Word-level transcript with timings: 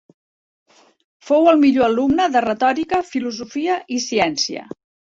Fou 1.27 1.51
el 1.53 1.61
millor 1.65 1.87
alumne 1.89 2.27
de 2.37 2.45
retòrica, 2.49 3.05
filosofia 3.15 3.79
i 3.99 4.07
ciència. 4.13 4.71